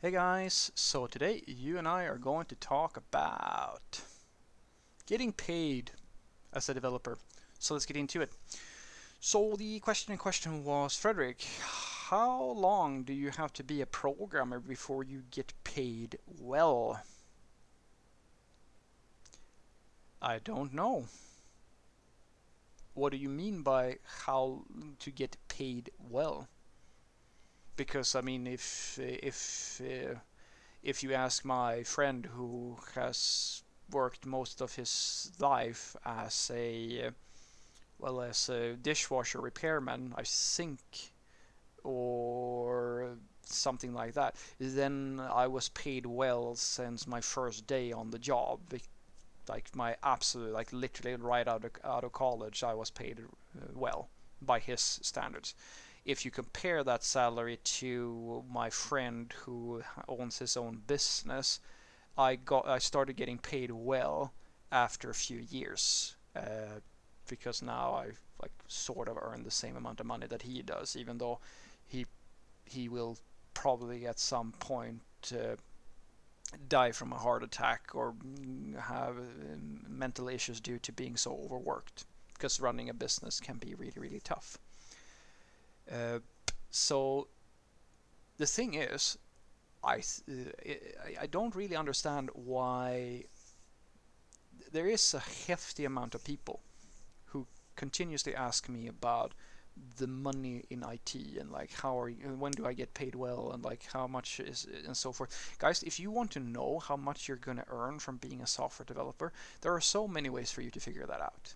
Hey 0.00 0.12
guys, 0.12 0.70
so 0.76 1.08
today 1.08 1.42
you 1.48 1.76
and 1.76 1.88
I 1.88 2.04
are 2.04 2.18
going 2.18 2.46
to 2.46 2.54
talk 2.54 2.96
about 2.96 4.00
getting 5.06 5.32
paid 5.32 5.90
as 6.52 6.68
a 6.68 6.74
developer. 6.74 7.18
So 7.58 7.74
let's 7.74 7.84
get 7.84 7.96
into 7.96 8.20
it. 8.20 8.30
So 9.18 9.56
the 9.58 9.80
question 9.80 10.12
in 10.12 10.18
question 10.18 10.62
was, 10.62 10.94
Frederick, 10.94 11.44
how 12.10 12.40
long 12.40 13.02
do 13.02 13.12
you 13.12 13.30
have 13.30 13.52
to 13.54 13.64
be 13.64 13.80
a 13.80 13.86
programmer 13.86 14.60
before 14.60 15.02
you 15.02 15.24
get 15.32 15.52
paid 15.64 16.16
well? 16.40 17.02
I 20.22 20.38
don't 20.38 20.72
know. 20.72 21.06
What 22.94 23.10
do 23.10 23.18
you 23.18 23.28
mean 23.28 23.62
by 23.62 23.96
how 24.26 24.62
to 25.00 25.10
get 25.10 25.36
paid 25.48 25.90
well? 25.98 26.46
Because 27.78 28.14
I 28.14 28.20
mean, 28.20 28.46
if 28.46 28.98
if 29.00 29.80
uh, 29.82 30.16
if 30.82 31.02
you 31.04 31.14
ask 31.14 31.44
my 31.44 31.84
friend 31.84 32.26
who 32.26 32.78
has 32.94 33.62
worked 33.90 34.26
most 34.26 34.60
of 34.62 34.74
his 34.76 35.32
life 35.40 35.96
as 36.06 36.50
a 36.54 37.12
well 37.98 38.20
as 38.22 38.48
a 38.50 38.74
dishwasher 38.76 39.40
repairman, 39.40 40.14
I 40.16 40.24
think, 40.24 40.80
or 41.84 43.16
something 43.44 43.94
like 43.94 44.14
that, 44.14 44.36
then 44.58 45.20
I 45.20 45.46
was 45.46 45.68
paid 45.70 46.06
well 46.06 46.54
since 46.56 47.06
my 47.06 47.20
first 47.20 47.66
day 47.66 47.92
on 47.92 48.10
the 48.10 48.18
job. 48.18 48.60
Like 49.48 49.74
my 49.74 49.96
absolute, 50.02 50.52
like 50.52 50.72
literally 50.72 51.16
right 51.16 51.48
out 51.48 51.64
of 51.64 51.72
out 51.84 52.04
of 52.04 52.12
college, 52.12 52.62
I 52.62 52.74
was 52.74 52.90
paid 52.90 53.18
uh, 53.20 53.66
well 53.74 54.10
by 54.42 54.58
his 54.60 54.80
standards. 55.02 55.54
If 56.08 56.24
you 56.24 56.30
compare 56.30 56.82
that 56.82 57.04
salary 57.04 57.58
to 57.80 58.42
my 58.50 58.70
friend 58.70 59.30
who 59.44 59.82
owns 60.08 60.38
his 60.38 60.56
own 60.56 60.82
business, 60.86 61.60
I 62.16 62.36
got 62.36 62.66
I 62.66 62.78
started 62.78 63.16
getting 63.16 63.38
paid 63.38 63.70
well 63.70 64.32
after 64.72 65.10
a 65.10 65.14
few 65.26 65.38
years. 65.38 66.16
Uh, 66.34 66.80
because 67.28 67.60
now 67.60 67.92
I 67.92 68.06
like 68.40 68.52
sort 68.68 69.08
of 69.08 69.18
earn 69.20 69.42
the 69.42 69.50
same 69.50 69.76
amount 69.76 70.00
of 70.00 70.06
money 70.06 70.26
that 70.26 70.42
he 70.42 70.62
does, 70.62 70.96
even 70.96 71.18
though 71.18 71.40
he 71.86 72.06
he 72.64 72.88
will 72.88 73.18
probably 73.52 74.06
at 74.06 74.18
some 74.18 74.52
point 74.52 75.02
uh, 75.32 75.56
die 76.68 76.92
from 76.92 77.12
a 77.12 77.18
heart 77.18 77.42
attack 77.42 77.90
or 77.94 78.14
have 78.80 79.18
uh, 79.18 79.56
mental 79.86 80.28
issues 80.28 80.58
due 80.60 80.78
to 80.78 80.92
being 80.92 81.16
so 81.18 81.38
overworked. 81.44 82.06
Because 82.32 82.60
running 82.60 82.88
a 82.88 82.94
business 82.94 83.40
can 83.40 83.58
be 83.58 83.74
really 83.74 84.00
really 84.00 84.20
tough. 84.20 84.58
So 86.70 87.28
the 88.38 88.46
thing 88.46 88.74
is, 88.74 89.18
I 89.82 89.98
uh, 89.98 91.20
I 91.20 91.26
don't 91.26 91.54
really 91.54 91.76
understand 91.76 92.30
why 92.34 93.24
there 94.72 94.86
is 94.86 95.14
a 95.14 95.20
hefty 95.20 95.84
amount 95.84 96.14
of 96.14 96.24
people 96.24 96.60
who 97.26 97.46
continuously 97.76 98.34
ask 98.34 98.68
me 98.68 98.86
about 98.88 99.32
the 99.98 100.08
money 100.08 100.64
in 100.70 100.82
IT 100.82 101.14
and 101.38 101.52
like 101.52 101.72
how 101.72 101.98
are 101.98 102.08
you, 102.08 102.34
when 102.36 102.50
do 102.52 102.66
I 102.66 102.72
get 102.72 102.94
paid 102.94 103.14
well 103.14 103.52
and 103.52 103.64
like 103.64 103.84
how 103.92 104.06
much 104.08 104.40
is 104.40 104.66
and 104.86 104.96
so 104.96 105.12
forth. 105.12 105.56
Guys, 105.58 105.82
if 105.84 106.00
you 106.00 106.10
want 106.10 106.32
to 106.32 106.40
know 106.40 106.80
how 106.80 106.96
much 106.96 107.28
you're 107.28 107.36
going 107.36 107.58
to 107.58 107.64
earn 107.68 107.98
from 108.00 108.16
being 108.16 108.42
a 108.42 108.46
software 108.46 108.86
developer, 108.86 109.32
there 109.60 109.72
are 109.72 109.80
so 109.80 110.08
many 110.08 110.28
ways 110.30 110.50
for 110.50 110.62
you 110.62 110.70
to 110.70 110.80
figure 110.80 111.06
that 111.06 111.20
out. 111.20 111.54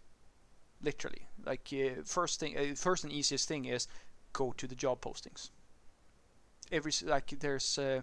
Literally, 0.83 1.29
like 1.45 1.69
uh, 1.73 2.03
first 2.05 2.41
thing, 2.41 2.57
uh, 2.57 2.75
first 2.77 3.05
and 3.05 3.13
easiest 3.13 3.49
thing 3.49 3.65
is 3.67 3.87
go 4.33 4.53
to 4.57 4.67
the 4.67 4.75
job 4.75 5.01
postings. 5.01 5.51
Every 6.71 6.93
like 7.05 7.35
there's 7.41 7.79
uh, 7.79 8.03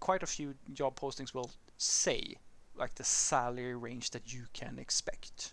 quite 0.00 0.22
a 0.22 0.26
few 0.26 0.54
job 0.72 0.98
postings 0.98 1.34
will 1.34 1.50
say 1.76 2.36
like 2.74 2.94
the 2.94 3.04
salary 3.04 3.74
range 3.74 4.10
that 4.10 4.32
you 4.32 4.44
can 4.52 4.78
expect 4.78 5.52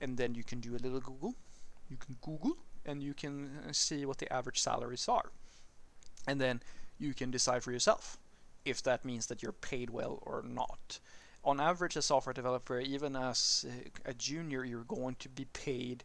and 0.00 0.16
then 0.16 0.34
you 0.34 0.44
can 0.44 0.60
do 0.60 0.76
a 0.76 0.78
little 0.78 1.00
Google. 1.00 1.34
You 1.88 1.96
can 1.96 2.16
Google 2.20 2.56
and 2.84 3.02
you 3.02 3.14
can 3.14 3.50
uh, 3.68 3.72
see 3.72 4.04
what 4.04 4.18
the 4.18 4.32
average 4.32 4.60
salaries 4.60 5.08
are. 5.08 5.30
And 6.26 6.40
then 6.40 6.62
you 6.98 7.14
can 7.14 7.30
decide 7.30 7.62
for 7.62 7.72
yourself 7.72 8.18
if 8.64 8.82
that 8.82 9.04
means 9.04 9.26
that 9.26 9.42
you're 9.42 9.52
paid 9.52 9.90
well 9.90 10.22
or 10.22 10.42
not. 10.42 10.98
On 11.44 11.60
average, 11.60 11.96
a 11.96 12.02
software 12.02 12.32
developer, 12.34 12.80
even 12.80 13.16
as 13.16 13.64
a 14.04 14.12
junior, 14.12 14.64
you're 14.64 14.82
going 14.82 15.16
to 15.20 15.28
be 15.28 15.46
paid. 15.46 16.04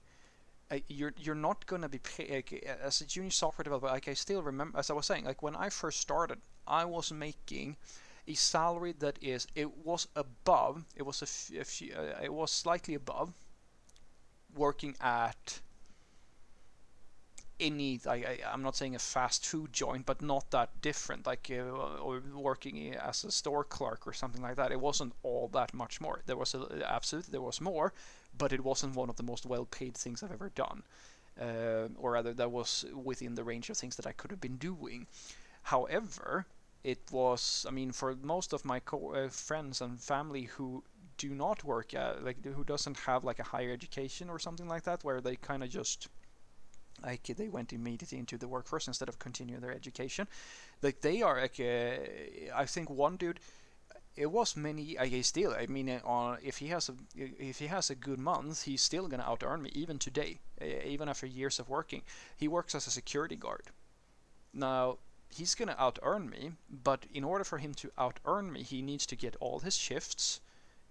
You're 0.87 1.13
you're 1.17 1.35
not 1.35 1.65
going 1.65 1.81
to 1.81 1.89
be 1.89 1.99
like, 2.29 2.53
as 2.81 3.01
a 3.01 3.05
junior 3.05 3.31
software 3.31 3.63
developer. 3.63 3.87
Like 3.87 4.07
I 4.07 4.13
still 4.13 4.41
remember, 4.41 4.77
as 4.79 4.89
I 4.89 4.93
was 4.93 5.05
saying, 5.05 5.25
like 5.25 5.41
when 5.41 5.55
I 5.55 5.69
first 5.69 5.99
started, 5.99 6.39
I 6.67 6.85
was 6.85 7.11
making 7.11 7.77
a 8.27 8.33
salary 8.33 8.93
that 8.99 9.19
is 9.21 9.47
it 9.55 9.85
was 9.85 10.07
above. 10.15 10.85
It 10.95 11.03
was 11.03 11.21
a, 11.21 11.59
uh, 11.59 12.23
it 12.23 12.33
was 12.33 12.51
slightly 12.51 12.95
above 12.95 13.33
working 14.55 14.95
at 15.01 15.59
any 17.63 17.99
I, 18.05 18.39
I, 18.43 18.53
am 18.53 18.61
not 18.61 18.75
saying 18.75 18.95
a 18.95 18.99
fast 18.99 19.45
food 19.45 19.71
joint 19.71 20.05
but 20.05 20.21
not 20.21 20.51
that 20.51 20.81
different 20.81 21.25
like 21.25 21.49
uh, 21.51 21.63
or 22.07 22.21
working 22.35 22.93
as 22.95 23.23
a 23.23 23.31
store 23.31 23.63
clerk 23.63 24.05
or 24.05 24.13
something 24.13 24.41
like 24.41 24.57
that. 24.57 24.71
It 24.71 24.79
wasn't 24.79 25.13
all 25.23 25.47
that 25.53 25.73
much 25.73 26.01
more. 26.01 26.21
There 26.25 26.37
was 26.37 26.53
a, 26.53 26.83
absolutely 26.85 27.31
there 27.31 27.41
was 27.41 27.61
more 27.61 27.93
but 28.37 28.51
it 28.51 28.63
wasn't 28.63 28.95
one 28.95 29.09
of 29.09 29.15
the 29.15 29.23
most 29.23 29.45
well 29.45 29.65
paid 29.65 29.95
things 29.95 30.21
I've 30.21 30.31
ever 30.31 30.51
done. 30.53 30.83
Uh, 31.39 31.87
or 31.97 32.11
rather 32.11 32.33
that 32.33 32.51
was 32.51 32.85
within 32.93 33.33
the 33.35 33.43
range 33.43 33.69
of 33.69 33.77
things 33.77 33.95
that 33.95 34.05
I 34.05 34.11
could 34.11 34.29
have 34.29 34.41
been 34.41 34.57
doing. 34.57 35.07
However 35.63 36.45
it 36.83 36.99
was 37.11 37.65
I 37.67 37.71
mean 37.71 37.91
for 37.91 38.15
most 38.21 38.53
of 38.53 38.65
my 38.65 38.79
co- 38.79 39.13
uh, 39.13 39.29
friends 39.29 39.81
and 39.81 39.99
family 40.01 40.43
who 40.43 40.83
do 41.17 41.29
not 41.33 41.63
work 41.63 41.93
at 41.93 42.23
like 42.23 42.43
who 42.43 42.63
doesn't 42.63 42.97
have 42.99 43.23
like 43.23 43.39
a 43.39 43.43
higher 43.53 43.71
education 43.71 44.29
or 44.29 44.39
something 44.39 44.67
like 44.67 44.83
that 44.83 45.03
where 45.03 45.21
they 45.21 45.35
kind 45.37 45.63
of 45.63 45.69
just 45.69 46.09
like 47.03 47.23
they 47.23 47.49
went 47.49 47.73
immediately 47.73 48.17
into 48.17 48.37
the 48.37 48.47
workforce 48.47 48.87
instead 48.87 49.09
of 49.09 49.19
continuing 49.19 49.61
their 49.61 49.73
education. 49.73 50.27
Like 50.81 51.01
they 51.01 51.21
are 51.21 51.41
like 51.41 51.59
uh, 51.59 52.55
i 52.55 52.65
think 52.65 52.89
one 52.89 53.17
dude 53.17 53.39
it 54.15 54.31
was 54.31 54.55
many 54.55 54.97
I 54.97 55.21
still 55.21 55.53
I 55.53 55.65
mean 55.65 55.89
uh, 55.89 56.37
if 56.43 56.57
he 56.59 56.67
has 56.67 56.89
a 56.89 56.93
if 57.15 57.59
he 57.59 57.67
has 57.67 57.89
a 57.89 57.95
good 57.95 58.19
month 58.19 58.63
he's 58.63 58.81
still 58.81 59.07
gonna 59.07 59.23
out 59.23 59.43
earn 59.43 59.63
me 59.63 59.71
even 59.73 59.97
today 59.97 60.39
uh, 60.61 60.65
even 60.85 61.09
after 61.09 61.25
years 61.25 61.59
of 61.59 61.69
working. 61.69 62.03
He 62.37 62.47
works 62.47 62.75
as 62.75 62.85
a 62.87 62.91
security 62.91 63.35
guard. 63.35 63.63
Now 64.53 64.99
he's 65.29 65.55
gonna 65.55 65.75
out 65.79 65.97
earn 66.03 66.29
me 66.29 66.51
but 66.69 67.05
in 67.11 67.23
order 67.23 67.43
for 67.43 67.57
him 67.57 67.73
to 67.75 67.91
out 67.97 68.19
earn 68.25 68.51
me 68.51 68.61
he 68.61 68.81
needs 68.81 69.05
to 69.07 69.15
get 69.15 69.35
all 69.39 69.59
his 69.59 69.75
shifts 69.75 70.41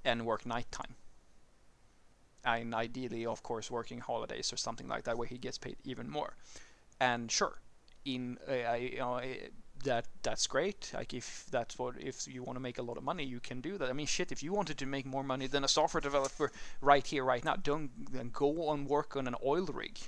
and 0.05 0.27
work 0.27 0.45
nighttime. 0.45 0.97
And 2.45 2.75
ideally, 2.75 3.25
of 3.27 3.43
course, 3.43 3.71
working 3.71 4.01
holidays 4.01 4.53
or 4.53 4.57
something 4.57 4.89
like 4.89 5.05
that, 5.05 5.17
where 5.17 5.29
he 5.29 5.39
gets 5.39 5.59
paid 5.59 5.77
even 5.85 6.11
more. 6.11 6.37
And 7.01 7.31
sure, 7.31 7.61
in 8.05 8.39
uh, 8.49 8.75
you 8.75 8.99
know 8.99 9.15
uh, 9.15 9.25
that 9.85 10.07
that's 10.23 10.47
great. 10.47 10.91
Like 10.95 11.15
if 11.15 11.47
that's 11.51 11.79
what 11.79 11.95
if 11.99 12.27
you 12.27 12.43
want 12.43 12.57
to 12.57 12.61
make 12.61 12.79
a 12.79 12.83
lot 12.83 12.97
of 12.97 13.05
money, 13.05 13.25
you 13.25 13.41
can 13.41 13.61
do 13.61 13.79
that. 13.79 13.89
I 13.89 13.93
mean, 13.93 14.07
shit, 14.07 14.33
if 14.33 14.43
you 14.43 14.53
wanted 14.53 14.79
to 14.79 14.87
make 14.87 15.07
more 15.07 15.23
money 15.23 15.47
than 15.47 15.65
a 15.65 15.69
software 15.69 16.01
developer 16.01 16.53
right 16.81 17.07
here, 17.07 17.25
right 17.25 17.45
now, 17.45 17.57
don't 17.57 17.91
then 18.13 18.31
go 18.33 18.73
and 18.73 18.89
work 18.89 19.17
on 19.17 19.27
an 19.27 19.37
oil 19.45 19.67
rig 19.67 19.99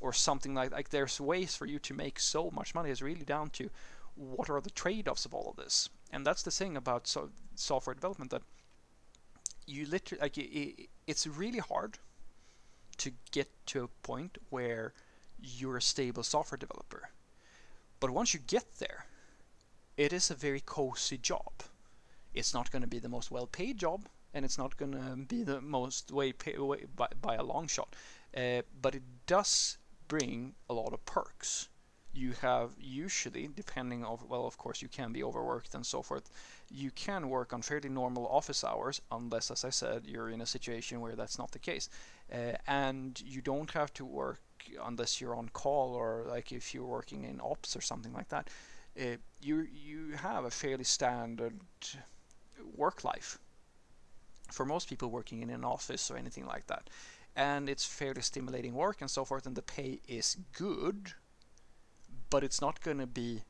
or 0.00 0.12
something 0.12 0.54
like 0.54 0.72
like. 0.72 0.90
There's 0.90 1.20
ways 1.20 1.54
for 1.56 1.66
you 1.66 1.78
to 1.78 1.94
make 1.94 2.18
so 2.20 2.50
much 2.50 2.74
money. 2.74 2.90
It's 2.90 3.02
really 3.02 3.24
down 3.24 3.50
to 3.50 3.70
what 4.16 4.50
are 4.50 4.60
the 4.60 4.70
trade-offs 4.70 5.24
of 5.24 5.34
all 5.34 5.50
of 5.50 5.56
this, 5.56 5.88
and 6.12 6.26
that's 6.26 6.42
the 6.42 6.50
thing 6.50 6.76
about 6.76 7.06
so 7.06 7.30
software 7.54 7.94
development 7.94 8.30
that 8.30 8.42
you 9.70 9.86
literally 9.86 10.20
like 10.20 10.36
it, 10.36 10.88
it's 11.06 11.26
really 11.26 11.58
hard 11.58 11.98
to 12.98 13.12
get 13.30 13.48
to 13.66 13.84
a 13.84 13.88
point 14.06 14.38
where 14.50 14.92
you're 15.40 15.78
a 15.78 15.82
stable 15.82 16.22
software 16.22 16.58
developer. 16.58 17.10
But 17.98 18.10
once 18.10 18.34
you 18.34 18.40
get 18.40 18.78
there, 18.78 19.06
it 19.96 20.12
is 20.12 20.30
a 20.30 20.34
very 20.34 20.60
cozy 20.60 21.18
job. 21.18 21.52
It's 22.34 22.52
not 22.52 22.70
going 22.70 22.82
to 22.82 22.88
be 22.88 22.98
the 22.98 23.08
most 23.08 23.30
well-paid 23.30 23.78
job, 23.78 24.06
and 24.34 24.44
it's 24.44 24.58
not 24.58 24.76
going 24.76 24.92
to 24.92 25.16
be 25.16 25.42
the 25.42 25.60
most 25.60 26.10
way, 26.12 26.32
pay, 26.32 26.58
way 26.58 26.84
by, 26.94 27.08
by 27.20 27.36
a 27.36 27.42
long 27.42 27.66
shot. 27.66 27.96
Uh, 28.36 28.62
but 28.80 28.94
it 28.94 29.02
does 29.26 29.78
bring 30.08 30.54
a 30.68 30.74
lot 30.74 30.92
of 30.92 31.04
perks 31.06 31.68
you 32.12 32.32
have 32.42 32.70
usually, 32.78 33.48
depending 33.54 34.04
on, 34.04 34.18
well, 34.28 34.46
of 34.46 34.58
course, 34.58 34.82
you 34.82 34.88
can 34.88 35.12
be 35.12 35.22
overworked 35.22 35.74
and 35.74 35.86
so 35.86 36.02
forth. 36.02 36.30
You 36.70 36.90
can 36.90 37.28
work 37.28 37.52
on 37.52 37.62
fairly 37.62 37.88
normal 37.88 38.26
office 38.26 38.64
hours, 38.64 39.00
unless, 39.12 39.50
as 39.50 39.64
I 39.64 39.70
said, 39.70 40.06
you're 40.06 40.30
in 40.30 40.40
a 40.40 40.46
situation 40.46 41.00
where 41.00 41.14
that's 41.14 41.38
not 41.38 41.52
the 41.52 41.58
case. 41.58 41.88
Uh, 42.32 42.52
and 42.66 43.20
you 43.24 43.40
don't 43.40 43.70
have 43.72 43.92
to 43.94 44.04
work 44.04 44.40
unless 44.84 45.20
you're 45.20 45.34
on 45.34 45.48
call 45.50 45.94
or 45.94 46.24
like 46.28 46.52
if 46.52 46.74
you're 46.74 46.84
working 46.84 47.24
in 47.24 47.40
ops 47.40 47.76
or 47.76 47.80
something 47.80 48.12
like 48.12 48.28
that. 48.28 48.48
Uh, 49.00 49.16
you 49.40 49.66
you 49.72 50.16
have 50.16 50.44
a 50.44 50.50
fairly 50.50 50.84
standard 50.84 51.54
work 52.76 53.04
life 53.04 53.38
for 54.50 54.66
most 54.66 54.88
people 54.88 55.10
working 55.10 55.42
in 55.42 55.50
an 55.50 55.64
office 55.64 56.10
or 56.10 56.16
anything 56.16 56.46
like 56.46 56.66
that. 56.66 56.90
And 57.36 57.68
it's 57.68 57.84
fairly 57.84 58.22
stimulating 58.22 58.74
work 58.74 59.00
and 59.00 59.10
so 59.10 59.24
forth, 59.24 59.46
and 59.46 59.56
the 59.56 59.62
pay 59.62 60.00
is 60.08 60.36
good 60.52 61.14
but 62.30 62.44
it's 62.44 62.60
not 62.60 62.80
going 62.80 62.98
to 62.98 63.06
be 63.06 63.42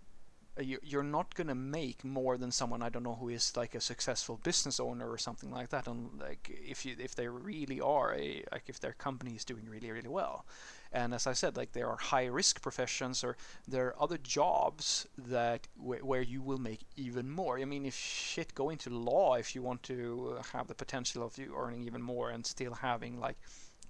uh, 0.58 0.62
you're 0.82 1.02
not 1.02 1.34
gonna 1.34 1.54
make 1.54 2.04
more 2.04 2.36
than 2.36 2.50
someone 2.50 2.82
I 2.82 2.88
don't 2.88 3.04
know 3.04 3.14
who 3.14 3.28
is 3.28 3.56
like 3.56 3.74
a 3.74 3.80
successful 3.80 4.40
business 4.42 4.80
owner 4.80 5.08
or 5.08 5.16
something 5.18 5.50
like 5.50 5.68
that. 5.68 5.86
And 5.86 6.20
like 6.20 6.50
if 6.50 6.84
you 6.84 6.96
if 6.98 7.14
they 7.14 7.28
really 7.28 7.80
are 7.80 8.14
a 8.14 8.42
like 8.50 8.64
if 8.68 8.80
their 8.80 8.92
company 8.92 9.32
is 9.36 9.44
doing 9.44 9.68
really 9.68 9.90
really 9.90 10.08
well, 10.08 10.44
and 10.92 11.14
as 11.14 11.26
I 11.26 11.34
said, 11.34 11.56
like 11.56 11.72
there 11.72 11.88
are 11.88 11.96
high 11.96 12.26
risk 12.26 12.60
professions 12.62 13.22
or 13.22 13.36
there 13.68 13.86
are 13.88 14.02
other 14.02 14.18
jobs 14.18 15.06
that 15.16 15.68
wh- 15.76 16.04
where 16.04 16.22
you 16.22 16.42
will 16.42 16.58
make 16.58 16.80
even 16.96 17.30
more. 17.30 17.58
I 17.60 17.64
mean, 17.64 17.86
if 17.86 17.94
shit 17.94 18.54
go 18.54 18.70
into 18.70 18.90
law, 18.90 19.34
if 19.34 19.54
you 19.54 19.62
want 19.62 19.84
to 19.84 20.38
have 20.52 20.66
the 20.66 20.74
potential 20.74 21.22
of 21.22 21.38
you 21.38 21.54
earning 21.56 21.84
even 21.84 22.02
more 22.02 22.30
and 22.30 22.44
still 22.44 22.74
having 22.74 23.20
like 23.20 23.36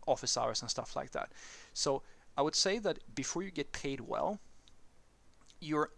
office 0.06 0.36
hours 0.36 0.60
and 0.60 0.70
stuff 0.70 0.94
like 0.94 1.12
that. 1.12 1.32
So 1.72 2.02
I 2.36 2.42
would 2.42 2.54
say 2.54 2.78
that 2.80 3.14
before 3.14 3.42
you 3.42 3.50
get 3.50 3.72
paid 3.72 4.00
well, 4.00 4.40
your 5.60 5.90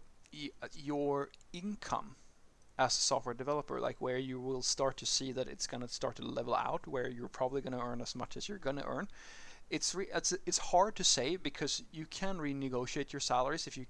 uh, 0.61 0.67
your 0.73 1.29
income 1.51 2.15
as 2.77 2.97
a 2.97 3.01
software 3.01 3.35
developer, 3.35 3.79
like 3.79 4.01
where 4.01 4.17
you 4.17 4.39
will 4.39 4.61
start 4.61 4.97
to 4.97 5.05
see 5.05 5.31
that 5.31 5.47
it's 5.47 5.67
gonna 5.67 5.87
start 5.87 6.15
to 6.17 6.23
level 6.23 6.55
out, 6.55 6.87
where 6.87 7.09
you're 7.09 7.27
probably 7.27 7.61
gonna 7.61 7.83
earn 7.83 8.01
as 8.01 8.15
much 8.15 8.35
as 8.37 8.49
you're 8.49 8.57
gonna 8.57 8.83
earn. 8.85 9.07
It's 9.69 9.95
it's 9.95 10.33
it's 10.45 10.57
hard 10.57 10.95
to 10.97 11.03
say 11.03 11.35
because 11.35 11.83
you 11.91 12.05
can 12.05 12.37
renegotiate 12.37 13.13
your 13.13 13.19
salaries 13.19 13.67
if 13.67 13.77
you 13.77 13.85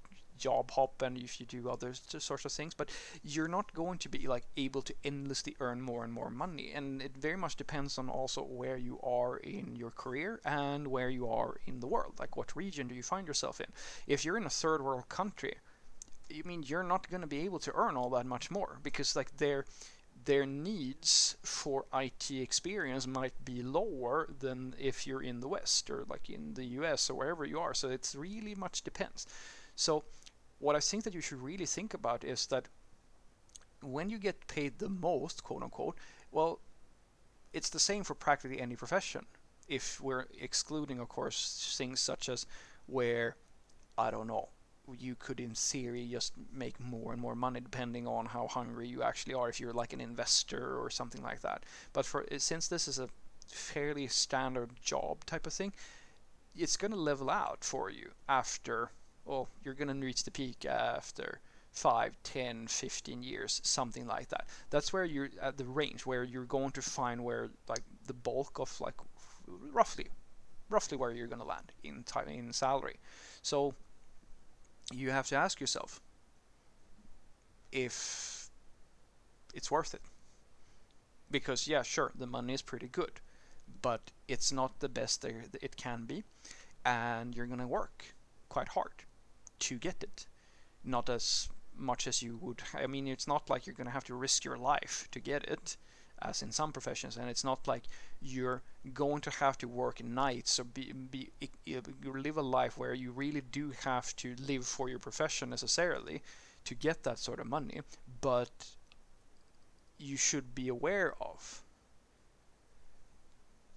job 0.45 0.71
hop 0.71 1.01
and 1.01 1.17
if 1.17 1.39
you 1.39 1.45
do 1.45 1.69
other 1.69 1.93
sorts 2.29 2.45
of 2.45 2.51
things 2.51 2.73
but 2.73 2.89
you're 3.33 3.53
not 3.57 3.73
going 3.73 3.97
to 3.97 4.09
be 4.09 4.27
like 4.27 4.45
able 4.57 4.81
to 4.81 4.93
endlessly 5.03 5.55
earn 5.59 5.79
more 5.81 6.03
and 6.03 6.13
more 6.19 6.29
money 6.29 6.71
and 6.75 7.01
it 7.01 7.15
very 7.27 7.37
much 7.37 7.55
depends 7.55 7.97
on 7.97 8.09
also 8.09 8.41
where 8.43 8.77
you 8.87 8.99
are 9.01 9.37
in 9.37 9.75
your 9.75 9.91
career 9.91 10.41
and 10.45 10.87
where 10.87 11.09
you 11.09 11.25
are 11.29 11.55
in 11.65 11.79
the 11.79 11.87
world 11.87 12.13
like 12.19 12.35
what 12.35 12.55
region 12.55 12.87
do 12.87 12.95
you 12.95 13.03
find 13.03 13.27
yourself 13.27 13.61
in 13.61 13.67
if 14.07 14.25
you're 14.25 14.37
in 14.37 14.45
a 14.45 14.57
third 14.61 14.81
world 14.83 15.07
country 15.07 15.55
I 16.31 16.41
mean 16.45 16.63
you're 16.65 16.89
not 16.93 17.09
going 17.09 17.21
to 17.21 17.35
be 17.37 17.45
able 17.47 17.59
to 17.59 17.71
earn 17.73 17.95
all 17.95 18.09
that 18.11 18.25
much 18.25 18.51
more 18.51 18.79
because 18.83 19.15
like 19.15 19.37
their 19.37 19.65
their 20.25 20.45
needs 20.45 21.35
for 21.43 21.85
IT 21.93 22.31
experience 22.31 23.05
might 23.07 23.33
be 23.43 23.61
lower 23.61 24.29
than 24.39 24.75
if 24.79 25.05
you're 25.05 25.21
in 25.21 25.39
the 25.39 25.47
West 25.47 25.89
or 25.89 26.05
like 26.09 26.29
in 26.29 26.53
the 26.53 26.65
US 26.79 27.09
or 27.09 27.15
wherever 27.15 27.45
you 27.45 27.59
are. 27.59 27.73
So 27.73 27.89
it's 27.89 28.15
really 28.15 28.55
much 28.55 28.83
depends. 28.83 29.27
So 29.75 30.03
what 30.63 30.77
I 30.77 30.79
think 30.79 31.03
that 31.03 31.13
you 31.13 31.19
should 31.19 31.41
really 31.41 31.65
think 31.65 31.93
about 31.93 32.23
is 32.23 32.45
that 32.47 32.69
when 33.81 34.09
you 34.09 34.17
get 34.17 34.47
paid 34.47 34.79
the 34.79 34.87
most, 34.87 35.43
quote 35.43 35.61
unquote, 35.61 35.97
well, 36.31 36.59
it's 37.51 37.69
the 37.69 37.79
same 37.79 38.03
for 38.05 38.15
practically 38.15 38.61
any 38.61 38.77
profession. 38.77 39.25
If 39.67 39.99
we're 39.99 40.25
excluding, 40.39 40.99
of 40.99 41.09
course, 41.09 41.75
things 41.77 41.99
such 41.99 42.29
as 42.29 42.45
where, 42.85 43.35
I 43.97 44.09
don't 44.09 44.27
know, 44.27 44.49
you 44.97 45.15
could 45.15 45.41
in 45.41 45.53
theory 45.53 46.07
just 46.09 46.33
make 46.53 46.79
more 46.79 47.11
and 47.11 47.21
more 47.21 47.35
money 47.35 47.59
depending 47.59 48.07
on 48.07 48.25
how 48.25 48.47
hungry 48.47 48.87
you 48.87 49.03
actually 49.03 49.33
are 49.33 49.49
if 49.49 49.59
you're 49.59 49.73
like 49.73 49.93
an 49.93 50.01
investor 50.01 50.77
or 50.77 50.89
something 50.89 51.23
like 51.23 51.39
that 51.39 51.63
but 51.93 52.05
for 52.05 52.25
eh, 52.29 52.37
since 52.37 52.67
this 52.67 52.85
is 52.89 52.99
a 52.99 53.07
fairly 53.47 54.07
standard 54.07 54.71
job 54.83 55.23
type 55.25 55.47
of 55.47 55.53
thing 55.53 55.71
it's 56.53 56.75
going 56.75 56.91
to 56.91 56.97
level 56.97 57.29
out 57.29 57.63
for 57.63 57.89
you 57.89 58.11
after 58.27 58.91
well 59.25 59.47
you're 59.63 59.73
going 59.73 59.87
to 59.87 60.05
reach 60.05 60.23
the 60.23 60.31
peak 60.31 60.65
after 60.65 61.39
5 61.71 62.15
10 62.23 62.67
15 62.67 63.23
years 63.23 63.61
something 63.63 64.05
like 64.05 64.29
that. 64.29 64.47
That's 64.69 64.93
where 64.93 65.05
you're 65.05 65.29
at 65.41 65.57
the 65.57 65.65
range 65.65 66.05
where 66.05 66.23
you're 66.23 66.45
going 66.45 66.71
to 66.71 66.81
find 66.81 67.23
where 67.23 67.49
like 67.67 67.83
the 68.05 68.13
bulk 68.13 68.59
of 68.59 68.79
like 68.79 68.95
roughly 69.47 70.07
roughly 70.69 70.97
where 70.97 71.11
you're 71.11 71.27
going 71.27 71.41
to 71.41 71.47
land 71.47 71.71
in 71.83 72.03
time 72.03 72.27
in 72.27 72.53
salary. 72.53 72.97
So 73.41 73.73
you 74.91 75.11
have 75.11 75.27
to 75.27 75.35
ask 75.35 75.59
yourself 75.59 76.01
if 77.71 78.49
it's 79.53 79.71
worth 79.71 79.93
it. 79.93 80.01
Because, 81.31 81.67
yeah, 81.67 81.81
sure, 81.81 82.11
the 82.15 82.27
money 82.27 82.53
is 82.53 82.61
pretty 82.61 82.87
good, 82.87 83.13
but 83.81 84.11
it's 84.27 84.51
not 84.51 84.79
the 84.79 84.89
best 84.89 85.21
there 85.21 85.45
it 85.61 85.75
can 85.77 86.05
be, 86.05 86.23
and 86.85 87.35
you're 87.35 87.47
going 87.47 87.59
to 87.59 87.67
work 87.67 88.05
quite 88.49 88.67
hard 88.69 88.91
to 89.67 89.77
get 89.77 90.03
it. 90.03 90.25
Not 90.83 91.09
as 91.09 91.49
much 91.75 92.07
as 92.07 92.21
you 92.21 92.37
would. 92.37 92.61
I 92.73 92.87
mean, 92.87 93.07
it's 93.07 93.27
not 93.27 93.49
like 93.49 93.65
you're 93.65 93.75
going 93.75 93.87
to 93.87 93.93
have 93.93 94.05
to 94.05 94.15
risk 94.15 94.43
your 94.43 94.57
life 94.57 95.07
to 95.11 95.19
get 95.19 95.43
it, 95.45 95.77
as 96.21 96.41
in 96.41 96.51
some 96.51 96.71
professions, 96.71 97.17
and 97.17 97.29
it's 97.29 97.43
not 97.43 97.67
like 97.67 97.83
you're 98.21 98.61
going 98.93 99.21
to 99.21 99.29
have 99.29 99.57
to 99.57 99.67
work 99.67 100.03
nights 100.03 100.59
or 100.59 100.63
be, 100.63 100.91
be 100.93 101.29
live 102.03 102.37
a 102.37 102.41
life 102.41 102.77
where 102.77 102.93
you 102.93 103.11
really 103.11 103.41
do 103.41 103.71
have 103.83 104.15
to 104.17 104.35
live 104.47 104.65
for 104.65 104.89
your 104.89 104.99
profession 104.99 105.49
necessarily 105.49 106.21
to 106.65 106.75
get 106.75 107.03
that 107.03 107.19
sort 107.19 107.39
of 107.39 107.47
money, 107.47 107.81
but 108.21 108.67
you 109.97 110.17
should 110.17 110.55
be 110.55 110.67
aware 110.69 111.13
of 111.21 111.61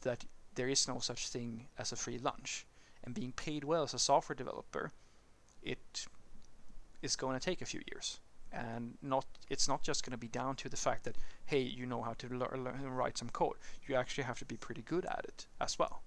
that 0.02 0.24
there 0.54 0.68
is 0.68 0.88
no 0.88 0.98
such 0.98 1.28
thing 1.28 1.66
as 1.78 1.92
a 1.92 1.96
free 1.96 2.18
lunch. 2.18 2.66
And 3.04 3.14
being 3.14 3.32
paid 3.32 3.62
well 3.62 3.84
as 3.84 3.94
a 3.94 4.00
software 4.00 4.34
developer, 4.34 4.90
it 5.66 6.06
is 7.02 7.16
going 7.16 7.38
to 7.38 7.44
take 7.44 7.60
a 7.60 7.66
few 7.66 7.80
years. 7.92 8.20
And 8.52 8.96
not 9.02 9.26
it's 9.50 9.68
not 9.68 9.82
just 9.82 10.04
going 10.04 10.12
to 10.12 10.18
be 10.18 10.28
down 10.28 10.56
to 10.56 10.68
the 10.68 10.76
fact 10.76 11.04
that 11.04 11.16
hey 11.46 11.60
you 11.60 11.84
know 11.84 12.00
how 12.02 12.14
to 12.14 12.28
learn, 12.28 12.80
write 12.84 13.18
some 13.18 13.28
code. 13.30 13.56
You 13.86 13.96
actually 13.96 14.24
have 14.24 14.38
to 14.38 14.44
be 14.44 14.56
pretty 14.56 14.82
good 14.82 15.04
at 15.04 15.24
it 15.24 15.46
as 15.60 15.78
well. 15.78 16.02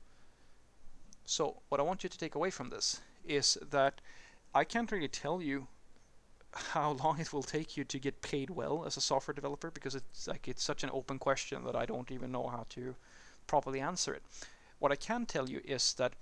So 1.26 1.62
what 1.70 1.80
i 1.80 1.84
want 1.84 2.04
you 2.04 2.10
to 2.10 2.18
take 2.18 2.36
away 2.36 2.50
from 2.50 2.70
this 2.70 3.02
is 3.28 3.58
that 3.70 4.02
i 4.56 4.64
can't 4.64 4.92
really 4.92 5.08
tell 5.08 5.42
you 5.42 5.68
how 6.74 6.92
long 7.04 7.20
it 7.20 7.32
will 7.32 7.44
take 7.44 7.78
you 7.78 7.84
to 7.84 8.00
get 8.00 8.22
paid 8.22 8.50
well 8.50 8.84
as 8.86 8.98
a 8.98 9.02
software 9.02 9.36
developer 9.36 9.70
because 9.70 9.94
it's 9.94 10.28
like 10.28 10.48
it's 10.48 10.64
such 10.64 10.84
an 10.84 10.90
open 10.92 11.20
question 11.20 11.64
that 11.66 11.76
i 11.76 11.86
don't 11.86 12.12
even 12.12 12.32
know 12.32 12.48
how 12.48 12.66
to 12.70 12.96
properly 13.46 13.80
answer 13.80 14.14
it. 14.14 14.24
What 14.80 14.92
i 14.92 14.96
can 14.96 15.26
tell 15.26 15.50
you 15.50 15.62
is 15.64 15.94
that 15.94 16.14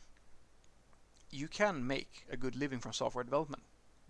you 1.31 1.47
can 1.47 1.85
make 1.85 2.25
a 2.31 2.37
good 2.37 2.55
living 2.55 2.79
from 2.79 2.93
software 2.93 3.23
development 3.23 3.63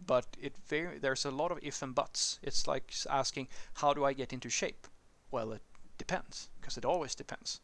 but 0.05 0.25
it 0.39 0.53
very 0.67 0.99
there's 0.99 1.25
a 1.25 1.31
lot 1.31 1.51
of 1.51 1.59
if 1.61 1.81
and 1.81 1.95
buts. 1.95 2.39
It's 2.43 2.67
like 2.67 2.93
asking 3.09 3.47
how 3.75 3.93
do 3.93 4.05
I 4.05 4.13
get 4.13 4.33
into 4.33 4.49
shape? 4.49 4.87
Well, 5.31 5.51
it 5.51 5.61
depends 5.97 6.49
because 6.59 6.77
it 6.77 6.85
always 6.85 7.15
depends. 7.15 7.61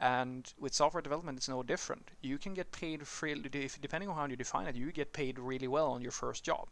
And 0.00 0.52
with 0.60 0.74
software 0.74 1.02
development, 1.02 1.38
it's 1.38 1.48
no 1.48 1.64
different. 1.64 2.12
You 2.22 2.38
can 2.38 2.54
get 2.54 2.70
paid 2.70 3.06
freely, 3.06 3.48
depending 3.80 4.08
on 4.08 4.14
how 4.14 4.26
you 4.26 4.36
define 4.36 4.68
it. 4.68 4.76
You 4.76 4.92
get 4.92 5.12
paid 5.12 5.40
really 5.40 5.66
well 5.66 5.90
on 5.90 6.02
your 6.02 6.12
first 6.12 6.44
job, 6.44 6.68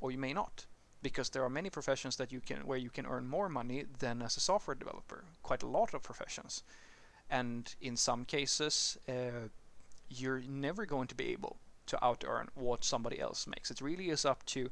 or 0.00 0.10
you 0.10 0.18
may 0.18 0.34
not, 0.34 0.66
because 1.00 1.30
there 1.30 1.42
are 1.42 1.48
many 1.48 1.70
professions 1.70 2.16
that 2.16 2.30
you 2.30 2.40
can 2.40 2.66
where 2.66 2.76
you 2.76 2.90
can 2.90 3.06
earn 3.06 3.26
more 3.26 3.48
money 3.48 3.86
than 4.00 4.20
as 4.20 4.36
a 4.36 4.40
software 4.40 4.74
developer. 4.74 5.24
Quite 5.42 5.62
a 5.62 5.66
lot 5.66 5.94
of 5.94 6.02
professions, 6.02 6.62
and 7.30 7.74
in 7.80 7.96
some 7.96 8.26
cases, 8.26 8.98
uh, 9.08 9.48
you're 10.20 10.42
never 10.48 10.86
going 10.86 11.08
to 11.08 11.14
be 11.14 11.28
able 11.28 11.58
to 11.86 12.04
out 12.04 12.24
earn 12.26 12.48
what 12.54 12.84
somebody 12.84 13.20
else 13.20 13.46
makes. 13.46 13.70
It 13.70 13.80
really 13.80 14.10
is 14.10 14.24
up 14.24 14.44
to 14.46 14.70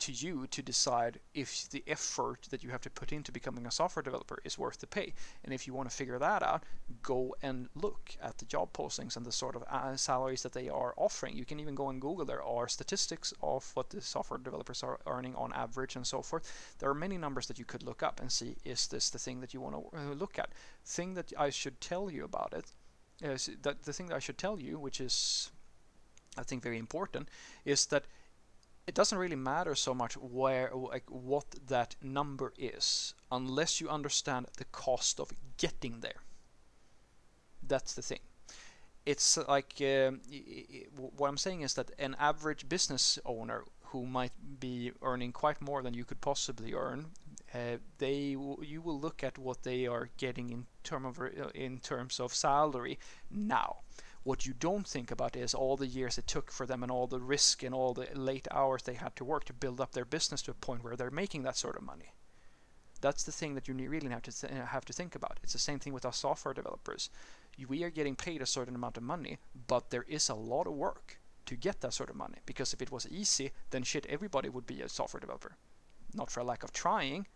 to 0.00 0.12
you 0.12 0.46
to 0.46 0.62
decide 0.62 1.20
if 1.34 1.68
the 1.70 1.84
effort 1.86 2.48
that 2.50 2.62
you 2.62 2.70
have 2.70 2.80
to 2.80 2.90
put 2.90 3.12
into 3.12 3.30
becoming 3.30 3.66
a 3.66 3.70
software 3.70 4.02
developer 4.02 4.38
is 4.44 4.58
worth 4.58 4.80
the 4.80 4.86
pay. 4.86 5.12
And 5.44 5.52
if 5.52 5.66
you 5.66 5.74
want 5.74 5.90
to 5.90 5.94
figure 5.94 6.18
that 6.18 6.42
out, 6.42 6.64
go 7.02 7.36
and 7.42 7.68
look 7.74 8.16
at 8.22 8.38
the 8.38 8.46
job 8.46 8.72
postings 8.72 9.16
and 9.16 9.26
the 9.26 9.32
sort 9.32 9.56
of 9.56 9.62
uh, 9.64 9.96
salaries 9.96 10.42
that 10.42 10.54
they 10.54 10.70
are 10.70 10.94
offering. 10.96 11.36
You 11.36 11.44
can 11.44 11.60
even 11.60 11.74
go 11.74 11.90
and 11.90 12.00
Google. 12.00 12.24
There 12.24 12.42
are 12.42 12.66
statistics 12.66 13.34
of 13.42 13.70
what 13.74 13.90
the 13.90 14.00
software 14.00 14.38
developers 14.38 14.82
are 14.82 15.00
earning 15.06 15.36
on 15.36 15.52
average 15.52 15.96
and 15.96 16.06
so 16.06 16.22
forth. 16.22 16.74
There 16.78 16.88
are 16.88 16.94
many 16.94 17.18
numbers 17.18 17.46
that 17.48 17.58
you 17.58 17.66
could 17.66 17.82
look 17.82 18.02
up 18.02 18.20
and 18.20 18.32
see 18.32 18.56
is 18.64 18.86
this 18.88 19.10
the 19.10 19.18
thing 19.18 19.40
that 19.42 19.52
you 19.52 19.60
want 19.60 19.74
to 19.76 19.98
uh, 19.98 20.14
look 20.14 20.38
at. 20.38 20.50
Thing 20.86 21.12
that 21.14 21.30
I 21.38 21.50
should 21.50 21.78
tell 21.78 22.10
you 22.10 22.24
about 22.24 22.54
it 22.54 22.72
is 23.22 23.50
that 23.62 23.82
the 23.82 23.92
thing 23.92 24.06
that 24.06 24.16
I 24.16 24.20
should 24.20 24.38
tell 24.38 24.58
you, 24.58 24.78
which 24.78 25.00
is 25.00 25.50
I 26.36 26.42
think 26.42 26.62
very 26.62 26.78
important 26.78 27.28
is 27.64 27.86
that 27.86 28.04
it 28.86 28.94
doesn't 28.94 29.18
really 29.18 29.36
matter 29.36 29.74
so 29.74 29.94
much 29.94 30.16
where 30.16 30.70
like 30.74 31.08
what 31.08 31.44
that 31.68 31.96
number 32.02 32.52
is 32.58 33.14
unless 33.30 33.80
you 33.80 33.88
understand 33.88 34.46
the 34.56 34.64
cost 34.64 35.20
of 35.20 35.32
getting 35.58 36.00
there. 36.00 36.22
That's 37.62 37.94
the 37.94 38.02
thing. 38.02 38.20
It's 39.06 39.36
like 39.48 39.80
uh, 39.80 40.10
what 41.16 41.28
i'm 41.28 41.38
saying 41.38 41.62
is 41.62 41.74
that 41.74 41.90
an 41.98 42.14
average 42.18 42.68
business 42.68 43.18
owner 43.24 43.64
who 43.86 44.06
might 44.06 44.32
be 44.60 44.92
earning 45.02 45.32
quite 45.32 45.60
more 45.60 45.82
than 45.82 45.94
you 45.94 46.04
could 46.04 46.20
possibly 46.20 46.74
earn 46.74 47.06
uh, 47.54 47.76
they 47.98 48.36
you 48.62 48.80
will 48.82 48.98
look 48.98 49.24
at 49.24 49.38
what 49.38 49.62
they 49.62 49.86
are 49.86 50.08
getting 50.16 50.50
in 50.50 50.66
term 50.84 51.04
of 51.04 51.18
uh, 51.18 51.48
in 51.54 51.78
terms 51.78 52.20
of 52.20 52.34
salary 52.34 52.98
now 53.30 53.78
what 54.22 54.44
you 54.44 54.52
don't 54.52 54.86
think 54.86 55.10
about 55.10 55.36
is 55.36 55.54
all 55.54 55.76
the 55.76 55.86
years 55.86 56.18
it 56.18 56.26
took 56.26 56.50
for 56.50 56.66
them 56.66 56.82
and 56.82 56.92
all 56.92 57.06
the 57.06 57.20
risk 57.20 57.62
and 57.62 57.74
all 57.74 57.94
the 57.94 58.06
late 58.14 58.46
hours 58.50 58.82
they 58.82 58.94
had 58.94 59.16
to 59.16 59.24
work 59.24 59.44
to 59.44 59.52
build 59.52 59.80
up 59.80 59.92
their 59.92 60.04
business 60.04 60.42
to 60.42 60.50
a 60.50 60.54
point 60.54 60.84
where 60.84 60.96
they're 60.96 61.10
making 61.10 61.42
that 61.42 61.56
sort 61.56 61.76
of 61.76 61.82
money. 61.82 62.12
That's 63.00 63.24
the 63.24 63.32
thing 63.32 63.54
that 63.54 63.66
you 63.66 63.74
really 63.74 64.10
have 64.10 64.22
to 64.22 64.32
th- 64.32 64.52
have 64.52 64.84
to 64.84 64.92
think 64.92 65.14
about. 65.14 65.40
It's 65.42 65.54
the 65.54 65.58
same 65.58 65.78
thing 65.78 65.94
with 65.94 66.04
us 66.04 66.18
software 66.18 66.52
developers. 66.52 67.08
We 67.66 67.82
are 67.82 67.90
getting 67.90 68.14
paid 68.14 68.42
a 68.42 68.46
certain 68.46 68.74
amount 68.74 68.98
of 68.98 69.02
money, 69.02 69.38
but 69.66 69.88
there 69.88 70.04
is 70.06 70.28
a 70.28 70.34
lot 70.34 70.66
of 70.66 70.74
work 70.74 71.18
to 71.46 71.56
get 71.56 71.80
that 71.80 71.94
sort 71.94 72.10
of 72.10 72.16
money. 72.16 72.38
Because 72.44 72.74
if 72.74 72.82
it 72.82 72.92
was 72.92 73.08
easy, 73.08 73.52
then 73.70 73.84
shit, 73.84 74.04
everybody 74.06 74.50
would 74.50 74.66
be 74.66 74.82
a 74.82 74.88
software 74.88 75.20
developer. 75.20 75.56
Not 76.12 76.30
for 76.30 76.40
a 76.40 76.44
lack 76.44 76.62
of 76.62 76.74
trying, 76.74 77.26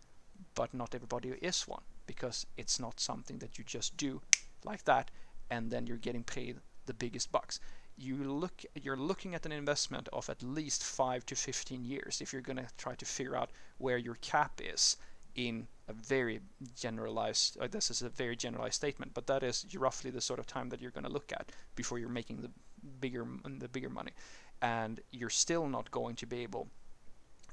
but 0.55 0.73
not 0.73 0.95
everybody 0.95 1.29
is 1.41 1.67
one 1.67 1.83
because 2.07 2.45
it's 2.57 2.79
not 2.79 2.99
something 2.99 3.39
that 3.39 3.57
you 3.57 3.63
just 3.63 3.95
do 3.97 4.21
like 4.63 4.83
that 4.85 5.11
and 5.49 5.69
then 5.69 5.85
you're 5.85 5.97
getting 5.97 6.23
paid 6.23 6.57
the 6.85 6.93
biggest 6.93 7.31
bucks. 7.31 7.59
You 7.97 8.17
look 8.23 8.63
you're 8.75 8.97
looking 8.97 9.35
at 9.35 9.45
an 9.45 9.51
investment 9.51 10.09
of 10.11 10.29
at 10.29 10.43
least 10.43 10.83
5 10.83 11.25
to 11.27 11.35
15 11.35 11.85
years 11.85 12.19
if 12.21 12.33
you're 12.33 12.41
going 12.41 12.57
to 12.57 12.67
try 12.77 12.95
to 12.95 13.05
figure 13.05 13.35
out 13.35 13.51
where 13.77 13.97
your 13.97 14.15
cap 14.15 14.59
is 14.63 14.97
in 15.35 15.67
a 15.87 15.93
very 15.93 16.41
generalized 16.75 17.57
uh, 17.59 17.67
this 17.67 17.89
is 17.91 18.01
a 18.01 18.09
very 18.09 18.35
generalized 18.35 18.75
statement 18.75 19.13
but 19.13 19.27
that 19.27 19.43
is 19.43 19.65
roughly 19.77 20.09
the 20.11 20.21
sort 20.21 20.39
of 20.39 20.47
time 20.47 20.69
that 20.69 20.81
you're 20.81 20.91
going 20.91 21.05
to 21.05 21.11
look 21.11 21.31
at 21.31 21.51
before 21.75 21.99
you're 21.99 22.09
making 22.09 22.41
the 22.41 22.49
bigger 22.99 23.25
the 23.59 23.67
bigger 23.67 23.89
money 23.89 24.11
and 24.61 24.99
you're 25.11 25.29
still 25.29 25.67
not 25.67 25.91
going 25.91 26.15
to 26.15 26.25
be 26.25 26.39
able 26.39 26.67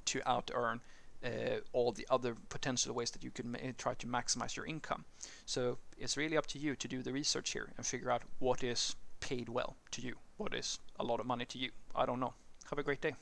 to 0.05 0.21
out 0.29 0.51
earn 0.55 0.81
uh, 1.25 1.61
all 1.73 1.93
the 1.93 2.07
other 2.11 2.37
potential 2.49 2.95
ways 2.95 3.11
that 3.11 3.25
you 3.25 3.31
can 3.31 3.57
try 3.79 3.95
to 3.95 4.07
maximize 4.07 4.57
your 4.57 4.67
income. 4.67 5.05
So 5.47 5.79
it's 5.99 6.17
really 6.17 6.37
up 6.37 6.47
to 6.49 6.59
you 6.59 6.77
to 6.77 6.89
do 6.89 7.03
the 7.03 7.13
research 7.13 7.51
here 7.53 7.73
and 7.77 7.87
figure 7.87 8.11
out 8.11 8.23
what 8.39 8.63
is 8.63 8.97
paid 9.21 9.49
well 9.49 9.77
to 9.93 10.03
you, 10.03 10.17
what 10.37 10.55
is 10.55 10.79
a 10.99 11.05
lot 11.05 11.21
of 11.21 11.27
money 11.27 11.45
to 11.47 11.59
you. 11.59 11.71
I 11.95 12.07
don't 12.07 12.21
know. 12.21 12.35
Have 12.71 12.79
a 12.79 12.83
great 12.83 13.01
day. 13.01 13.15